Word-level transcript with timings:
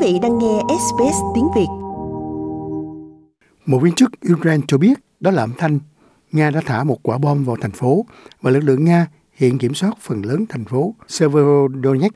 vị 0.00 0.18
đang 0.22 0.38
nghe 0.38 0.60
SBS 0.68 1.16
tiếng 1.34 1.48
Việt. 1.56 1.66
Một 3.66 3.78
viên 3.78 3.94
chức 3.94 4.10
Ukraine 4.32 4.64
cho 4.68 4.78
biết 4.78 4.98
đó 5.20 5.30
là 5.30 5.42
âm 5.42 5.52
thanh 5.58 5.78
Nga 6.32 6.50
đã 6.50 6.60
thả 6.66 6.84
một 6.84 6.98
quả 7.02 7.18
bom 7.18 7.44
vào 7.44 7.56
thành 7.60 7.70
phố 7.70 8.06
và 8.42 8.50
lực 8.50 8.60
lượng 8.60 8.84
Nga 8.84 9.06
hiện 9.32 9.58
kiểm 9.58 9.74
soát 9.74 9.98
phần 10.00 10.22
lớn 10.24 10.44
thành 10.48 10.64
phố 10.64 10.94
Severodonetsk. 11.08 12.14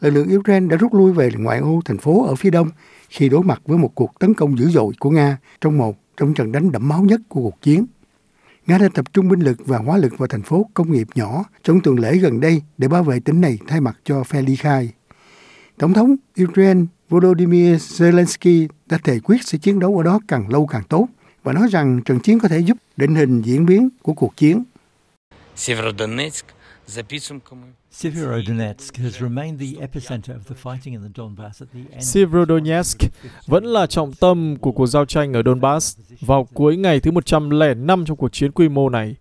Lực 0.00 0.10
lượng 0.10 0.36
Ukraine 0.36 0.66
đã 0.66 0.76
rút 0.76 0.94
lui 0.94 1.12
về 1.12 1.30
ngoại 1.38 1.58
ô 1.58 1.80
thành 1.84 1.98
phố 1.98 2.26
ở 2.26 2.34
phía 2.34 2.50
đông 2.50 2.68
khi 3.08 3.28
đối 3.28 3.42
mặt 3.42 3.62
với 3.66 3.78
một 3.78 3.94
cuộc 3.94 4.18
tấn 4.18 4.34
công 4.34 4.58
dữ 4.58 4.68
dội 4.68 4.92
của 4.98 5.10
Nga 5.10 5.38
trong 5.60 5.78
một 5.78 5.96
trong 6.16 6.34
trận 6.34 6.52
đánh 6.52 6.72
đẫm 6.72 6.88
máu 6.88 7.02
nhất 7.02 7.20
của 7.28 7.40
cuộc 7.40 7.62
chiến. 7.62 7.86
Nga 8.66 8.78
đã 8.78 8.88
tập 8.94 9.12
trung 9.12 9.28
binh 9.28 9.40
lực 9.40 9.66
và 9.66 9.78
hóa 9.78 9.96
lực 9.96 10.18
vào 10.18 10.26
thành 10.26 10.42
phố 10.42 10.70
công 10.74 10.92
nghiệp 10.92 11.08
nhỏ 11.14 11.44
trong 11.62 11.80
tuần 11.80 11.98
lễ 11.98 12.16
gần 12.16 12.40
đây 12.40 12.62
để 12.78 12.88
bảo 12.88 13.02
vệ 13.02 13.20
tỉnh 13.20 13.40
này 13.40 13.58
thay 13.66 13.80
mặt 13.80 13.96
cho 14.04 14.24
phe 14.24 14.42
ly 14.42 14.56
khai. 14.56 14.92
Tổng 15.78 15.92
thống 15.92 16.16
Ukraine 16.42 16.84
Volodymyr 17.08 17.74
Zelensky 17.74 18.68
đã 18.86 18.98
thề 19.04 19.18
quyết 19.24 19.36
sẽ 19.44 19.58
chiến 19.58 19.78
đấu 19.78 19.96
ở 19.98 20.02
đó 20.02 20.20
càng 20.28 20.48
lâu 20.48 20.66
càng 20.66 20.82
tốt 20.88 21.06
và 21.42 21.52
nói 21.52 21.68
rằng 21.70 22.02
trận 22.04 22.20
chiến 22.20 22.38
có 22.38 22.48
thể 22.48 22.58
giúp 22.58 22.76
định 22.96 23.14
hình 23.14 23.42
diễn 23.42 23.66
biến 23.66 23.88
của 24.02 24.12
cuộc 24.12 24.36
chiến. 24.36 24.64
Severodonetsk 25.56 26.46
Severodonetsk 32.00 32.98
vẫn 33.46 33.64
là 33.64 33.86
trọng 33.86 34.12
tâm 34.12 34.56
của 34.60 34.72
cuộc 34.72 34.86
giao 34.86 35.04
tranh 35.04 35.32
ở 35.32 35.42
Donbass 35.44 35.98
vào 36.20 36.48
cuối 36.54 36.76
ngày 36.76 37.00
thứ 37.00 37.10
105 37.10 38.04
trong 38.04 38.16
cuộc 38.16 38.32
chiến 38.32 38.52
quy 38.52 38.68
mô 38.68 38.88
này. 38.88 39.16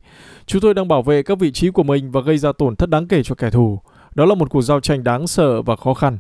Chúng 0.46 0.62
tôi 0.62 0.74
đang 0.74 0.88
bảo 0.88 1.02
vệ 1.02 1.24
các 1.24 1.40
vị 1.40 1.52
trí 1.52 1.70
của 1.70 1.84
mình 1.84 2.12
và 2.12 2.22
gây 2.22 2.38
ra 2.38 2.52
tổn 2.58 2.76
thất 2.76 2.90
đáng 2.90 3.08
kể 3.08 3.24
cho 3.24 3.36
kẻ 3.36 3.50
thù. 3.50 3.80
Đó 4.16 4.26
là 4.26 4.36
một 4.36 4.50
cuộc 4.50 4.62
giao 4.62 4.80
tranh 4.80 5.04
đáng 5.04 5.28
sợ 5.28 5.62
và 5.62 5.76
khó 5.76 5.94
khăn. 5.94 6.18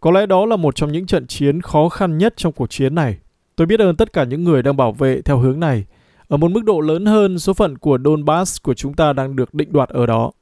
Có 0.00 0.10
lẽ 0.10 0.26
đó 0.26 0.46
là 0.46 0.56
một 0.56 0.76
trong 0.76 0.92
những 0.92 1.06
trận 1.06 1.26
chiến 1.26 1.60
khó 1.60 1.88
khăn 1.88 2.18
nhất 2.18 2.34
trong 2.36 2.52
cuộc 2.52 2.70
chiến 2.70 2.94
này. 2.94 3.18
Tôi 3.56 3.66
biết 3.66 3.80
ơn 3.80 3.96
tất 3.96 4.12
cả 4.12 4.24
những 4.24 4.44
người 4.44 4.62
đang 4.62 4.76
bảo 4.76 4.92
vệ 4.92 5.22
theo 5.22 5.38
hướng 5.38 5.60
này. 5.60 5.84
Ở 6.28 6.36
một 6.36 6.50
mức 6.50 6.64
độ 6.64 6.80
lớn 6.80 7.06
hơn, 7.06 7.38
số 7.38 7.54
phận 7.54 7.78
của 7.78 7.98
Donbass 8.04 8.62
của 8.62 8.74
chúng 8.74 8.94
ta 8.94 9.12
đang 9.12 9.36
được 9.36 9.54
định 9.54 9.72
đoạt 9.72 9.88
ở 9.88 10.06
đó. 10.06 10.32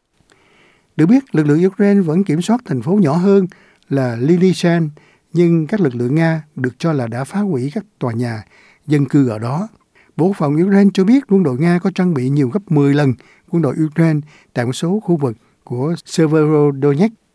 Được 0.97 1.07
biết, 1.07 1.35
lực 1.35 1.47
lượng 1.47 1.67
Ukraine 1.67 2.01
vẫn 2.01 2.25
kiểm 2.25 2.43
soát 2.43 2.61
thành 2.65 2.83
phố 2.83 2.93
nhỏ 2.93 3.13
hơn 3.13 3.47
là 3.89 4.17
Lilishan, 4.21 4.91
nhưng 5.33 5.67
các 5.67 5.81
lực 5.81 5.95
lượng 5.95 6.15
Nga 6.15 6.43
được 6.57 6.79
cho 6.79 6.93
là 6.93 7.07
đã 7.07 7.25
phá 7.25 7.41
hủy 7.41 7.71
các 7.75 7.85
tòa 7.99 8.13
nhà 8.13 8.45
dân 8.87 9.07
cư 9.09 9.29
ở 9.29 9.39
đó. 9.39 9.69
Bộ 10.17 10.33
phòng 10.39 10.55
Ukraine 10.55 10.91
cho 10.95 11.05
biết 11.05 11.25
quân 11.29 11.43
đội 11.43 11.59
Nga 11.59 11.79
có 11.79 11.91
trang 11.95 12.15
bị 12.15 12.29
nhiều 12.29 12.49
gấp 12.49 12.73
10 12.73 12.95
lần 12.95 13.15
quân 13.51 13.63
đội 13.63 13.75
Ukraine 13.87 14.21
tại 14.55 14.67
một 14.67 14.73
số 14.73 15.01
khu 15.01 15.17
vực 15.17 15.37
của 15.65 15.95
Severodonetsk. 16.05 17.26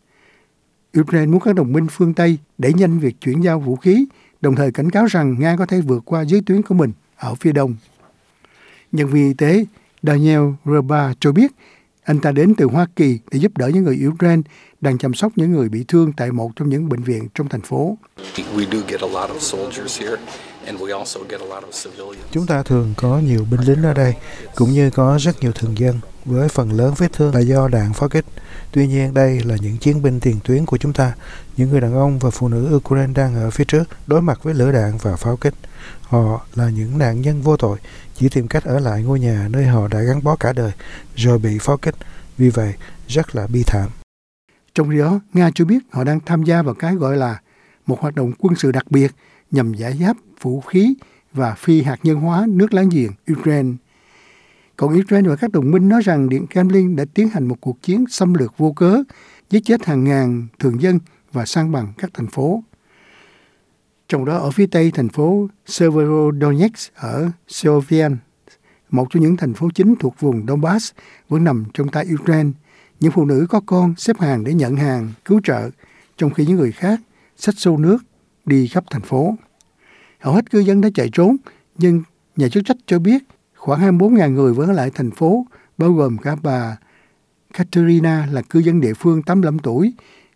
Ukraine 1.00 1.26
muốn 1.26 1.40
các 1.40 1.54
đồng 1.54 1.72
minh 1.72 1.86
phương 1.90 2.14
Tây 2.14 2.38
đẩy 2.58 2.72
nhanh 2.72 2.98
việc 2.98 3.20
chuyển 3.20 3.40
giao 3.44 3.60
vũ 3.60 3.76
khí, 3.76 4.04
đồng 4.40 4.56
thời 4.56 4.72
cảnh 4.72 4.90
cáo 4.90 5.06
rằng 5.06 5.36
Nga 5.38 5.56
có 5.56 5.66
thể 5.66 5.80
vượt 5.80 6.02
qua 6.04 6.24
giới 6.24 6.40
tuyến 6.46 6.62
của 6.62 6.74
mình 6.74 6.92
ở 7.16 7.34
phía 7.34 7.52
đông. 7.52 7.74
Nhân 8.92 9.08
viên 9.08 9.28
y 9.28 9.34
tế 9.34 9.64
Daniel 10.02 10.42
Reba 10.64 11.14
cho 11.20 11.32
biết 11.32 11.52
anh 12.04 12.20
ta 12.20 12.32
đến 12.32 12.54
từ 12.54 12.66
Hoa 12.66 12.86
Kỳ 12.96 13.18
để 13.30 13.38
giúp 13.38 13.58
đỡ 13.58 13.68
những 13.68 13.84
người 13.84 14.06
Ukraine 14.06 14.42
đang 14.80 14.98
chăm 14.98 15.14
sóc 15.14 15.32
những 15.36 15.52
người 15.52 15.68
bị 15.68 15.84
thương 15.88 16.12
tại 16.12 16.32
một 16.32 16.50
trong 16.56 16.68
những 16.68 16.88
bệnh 16.88 17.02
viện 17.02 17.28
trong 17.34 17.48
thành 17.48 17.60
phố. 17.60 17.98
Chúng 22.30 22.46
ta 22.46 22.62
thường 22.62 22.94
có 22.96 23.18
nhiều 23.18 23.46
binh 23.50 23.60
lính 23.60 23.82
ở 23.82 23.94
đây, 23.94 24.14
cũng 24.54 24.70
như 24.70 24.90
có 24.90 25.18
rất 25.20 25.42
nhiều 25.42 25.52
thường 25.52 25.78
dân, 25.78 26.00
với 26.24 26.48
phần 26.48 26.72
lớn 26.72 26.94
vết 26.96 27.12
thương 27.12 27.34
là 27.34 27.40
do 27.40 27.68
đạn 27.68 27.92
pháo 27.92 28.08
kích. 28.08 28.24
Tuy 28.72 28.86
nhiên, 28.86 29.14
đây 29.14 29.40
là 29.44 29.56
những 29.60 29.76
chiến 29.76 30.02
binh 30.02 30.20
tiền 30.20 30.36
tuyến 30.44 30.66
của 30.66 30.76
chúng 30.78 30.92
ta. 30.92 31.14
Những 31.56 31.70
người 31.70 31.80
đàn 31.80 31.94
ông 31.94 32.18
và 32.18 32.30
phụ 32.30 32.48
nữ 32.48 32.76
Ukraine 32.76 33.12
đang 33.14 33.34
ở 33.34 33.50
phía 33.50 33.64
trước, 33.64 33.84
đối 34.06 34.22
mặt 34.22 34.38
với 34.42 34.54
lửa 34.54 34.72
đạn 34.72 34.98
và 35.02 35.16
pháo 35.16 35.36
kích. 35.36 35.54
Họ 36.00 36.46
là 36.54 36.70
những 36.70 36.98
nạn 36.98 37.20
nhân 37.20 37.42
vô 37.42 37.56
tội, 37.56 37.78
chỉ 38.14 38.28
tìm 38.28 38.48
cách 38.48 38.64
ở 38.64 38.78
lại 38.78 39.02
ngôi 39.02 39.20
nhà 39.20 39.48
nơi 39.50 39.66
họ 39.66 39.88
đã 39.88 40.00
gắn 40.00 40.22
bó 40.22 40.36
cả 40.36 40.52
đời, 40.52 40.72
rồi 41.16 41.38
bị 41.38 41.58
pháo 41.58 41.76
kích. 41.76 41.94
Vì 42.38 42.48
vậy, 42.48 42.74
rất 43.08 43.36
là 43.36 43.46
bi 43.46 43.62
thảm. 43.66 43.90
Trong 44.74 44.90
khi 44.90 44.98
đó, 44.98 45.20
Nga 45.32 45.50
cho 45.54 45.64
biết 45.64 45.78
họ 45.90 46.04
đang 46.04 46.20
tham 46.20 46.42
gia 46.42 46.62
vào 46.62 46.74
cái 46.74 46.94
gọi 46.94 47.16
là 47.16 47.40
một 47.86 48.00
hoạt 48.00 48.14
động 48.14 48.32
quân 48.38 48.54
sự 48.56 48.72
đặc 48.72 48.90
biệt 48.90 49.12
nhằm 49.50 49.74
giải 49.74 49.98
giáp 50.00 50.16
vũ 50.40 50.60
khí 50.60 50.94
và 51.32 51.54
phi 51.54 51.82
hạt 51.82 51.96
nhân 52.02 52.16
hóa 52.16 52.46
nước 52.48 52.74
láng 52.74 52.88
giềng 52.88 53.12
Ukraine. 53.32 53.72
Còn 54.82 55.00
Ukraine 55.00 55.28
và 55.28 55.36
các 55.36 55.52
đồng 55.52 55.70
minh 55.70 55.88
nói 55.88 56.02
rằng 56.02 56.28
Điện 56.28 56.46
Kremlin 56.46 56.96
đã 56.96 57.04
tiến 57.14 57.28
hành 57.28 57.48
một 57.48 57.60
cuộc 57.60 57.82
chiến 57.82 58.04
xâm 58.08 58.34
lược 58.34 58.58
vô 58.58 58.72
cớ, 58.72 59.02
giết 59.50 59.60
chết 59.64 59.84
hàng 59.86 60.04
ngàn 60.04 60.46
thường 60.58 60.82
dân 60.82 60.98
và 61.32 61.44
sang 61.46 61.72
bằng 61.72 61.92
các 61.98 62.10
thành 62.14 62.26
phố. 62.26 62.62
Trong 64.08 64.24
đó 64.24 64.36
ở 64.36 64.50
phía 64.50 64.66
tây 64.66 64.90
thành 64.94 65.08
phố 65.08 65.48
Severodonetsk 65.66 66.94
ở 66.94 67.30
Sovian, 67.48 68.16
một 68.90 69.06
trong 69.10 69.22
những 69.22 69.36
thành 69.36 69.54
phố 69.54 69.68
chính 69.74 69.94
thuộc 70.00 70.20
vùng 70.20 70.46
Donbass 70.46 70.92
vẫn 71.28 71.44
nằm 71.44 71.64
trong 71.74 71.88
tay 71.88 72.06
Ukraine. 72.14 72.50
Những 73.00 73.12
phụ 73.12 73.24
nữ 73.24 73.46
có 73.48 73.60
con 73.66 73.94
xếp 73.96 74.20
hàng 74.20 74.44
để 74.44 74.54
nhận 74.54 74.76
hàng 74.76 75.12
cứu 75.24 75.40
trợ, 75.44 75.70
trong 76.16 76.34
khi 76.34 76.46
những 76.46 76.56
người 76.56 76.72
khác 76.72 77.00
xách 77.36 77.58
xô 77.58 77.76
nước 77.76 77.98
đi 78.44 78.68
khắp 78.68 78.84
thành 78.90 79.02
phố. 79.02 79.34
Hầu 80.20 80.34
hết 80.34 80.50
cư 80.50 80.58
dân 80.58 80.80
đã 80.80 80.88
chạy 80.94 81.08
trốn, 81.12 81.36
nhưng 81.78 82.02
nhà 82.36 82.48
chức 82.48 82.64
trách 82.64 82.76
cho 82.86 82.98
biết 82.98 83.22
khoảng 83.62 83.98
24.000 83.98 84.32
người 84.32 84.52
vẫn 84.52 84.68
ở 84.68 84.72
lại 84.72 84.90
thành 84.94 85.10
phố, 85.10 85.46
bao 85.78 85.92
gồm 85.92 86.18
cả 86.18 86.36
bà 86.42 86.78
Katerina 87.52 88.28
là 88.32 88.42
cư 88.42 88.58
dân 88.58 88.80
địa 88.80 88.94
phương 88.94 89.22
85 89.22 89.58
tuổi, 89.58 89.92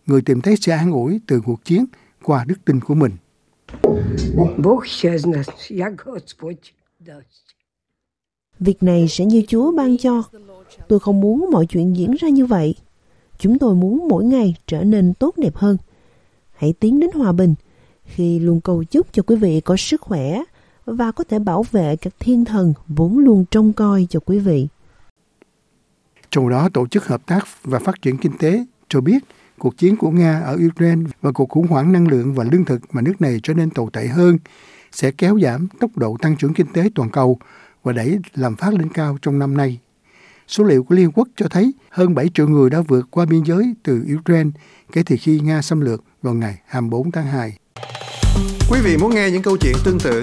người 0.06 0.22
tìm 0.22 0.41
thấy 0.41 0.56
sự 0.56 0.72
an 0.72 0.92
ủi 0.92 1.20
từ 1.26 1.41
cuộc 1.41 1.64
chiến 1.64 1.84
qua 2.22 2.44
đức 2.44 2.54
tin 2.64 2.81
của 2.81 2.94
mình. 2.94 3.12
Việc 8.60 8.82
này 8.82 9.09
sẽ 9.09 9.25
như 9.25 9.43
Chúa 9.48 9.72
ban 9.72 9.98
cho. 9.98 10.22
Tôi 10.88 11.00
không 11.00 11.20
muốn 11.20 11.50
mọi 11.53 11.66
chuyện 11.66 11.97
diễn 11.97 12.14
ra 12.20 12.28
như 12.28 12.47
vậy. 12.47 12.75
Chúng 13.38 13.58
tôi 13.58 13.75
muốn 13.75 14.08
mỗi 14.08 14.25
ngày 14.25 14.54
trở 14.66 14.84
nên 14.84 15.14
tốt 15.14 15.34
đẹp 15.37 15.56
hơn. 15.56 15.76
Hãy 16.56 16.75
tiến 16.81 17.00
đến 17.00 17.10
hòa 17.14 17.32
bình 17.32 17.54
khi 18.04 18.38
luôn 18.38 18.60
cầu 18.60 18.84
chúc 18.84 19.12
cho 19.12 19.22
quý 19.22 19.37
vị 19.37 19.60
có 19.60 19.76
sức 19.76 20.00
khỏe, 20.00 20.43
và 20.87 21.13
có 21.13 21.25
thể 21.25 21.39
bảo 21.39 21.65
vệ 21.71 21.97
các 21.97 22.13
thiên 22.19 22.45
thần 22.45 22.75
vốn 22.89 23.19
luôn 23.19 23.45
trông 23.51 23.73
coi 23.73 24.07
cho 24.11 24.21
quý 24.21 24.39
vị. 24.39 24.69
Trong 26.31 26.49
đó, 26.49 26.69
Tổ 26.73 26.87
chức 26.87 27.07
Hợp 27.07 27.27
tác 27.27 27.47
và 27.65 27.79
Phát 27.79 28.03
triển 28.03 28.19
Kinh 28.19 28.39
tế 28.39 28.65
cho 28.89 29.01
biết 29.01 29.25
cuộc 29.59 29.79
chiến 29.79 29.97
của 29.97 30.11
Nga 30.11 30.41
ở 30.41 30.59
Ukraine 30.67 31.11
và 31.23 31.33
cuộc 31.33 31.49
khủng 31.49 31.67
hoảng 31.67 31.93
năng 31.93 32.09
lượng 32.09 32.35
và 32.35 32.45
lương 32.53 32.65
thực 32.65 32.81
mà 32.93 33.03
nước 33.03 33.21
này 33.21 33.41
trở 33.43 33.55
nên 33.55 33.71
tồi 33.71 33.87
tệ 33.93 34.07
hơn 34.07 34.39
sẽ 34.93 35.11
kéo 35.11 35.39
giảm 35.43 35.69
tốc 35.81 35.91
độ 35.97 36.17
tăng 36.23 36.37
trưởng 36.37 36.55
kinh 36.55 36.67
tế 36.73 36.91
toàn 36.95 37.11
cầu 37.11 37.39
và 37.83 37.93
đẩy 37.93 38.19
làm 38.35 38.57
phát 38.57 38.75
lên 38.75 38.89
cao 38.89 39.19
trong 39.23 39.39
năm 39.39 39.57
nay. 39.57 39.79
Số 40.49 40.65
liệu 40.65 40.83
của 40.83 40.95
Liên 40.95 41.11
Quốc 41.13 41.29
cho 41.37 41.49
thấy 41.49 41.73
hơn 41.91 42.15
7 42.15 42.31
triệu 42.35 42.49
người 42.49 42.71
đã 42.71 42.81
vượt 42.81 43.09
qua 43.11 43.27
biên 43.27 43.43
giới 43.45 43.75
từ 43.83 44.07
Ukraine 44.19 44.51
kể 44.93 45.03
từ 45.07 45.17
khi 45.21 45.41
Nga 45.41 45.63
xâm 45.63 45.81
lược 45.81 46.05
vào 46.23 46.35
ngày 46.35 46.61
24 46.67 47.11
tháng 47.11 47.27
2. 47.27 47.57
Quý 48.71 48.81
vị 48.85 48.97
muốn 48.97 49.15
nghe 49.15 49.31
những 49.31 49.43
câu 49.43 49.57
chuyện 49.57 49.75
tương 49.85 49.99
tự 49.99 50.23